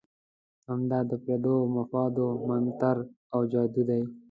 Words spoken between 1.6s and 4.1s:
مفاد منتر او جادو دی.